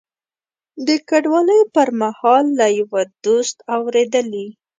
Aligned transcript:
د 0.87 0.89
کډوالۍ 1.09 1.61
پر 1.75 1.87
مهال 2.01 2.45
له 2.59 2.67
یوه 2.79 3.01
دوست 3.25 3.57
اورېدلي. 3.75 4.47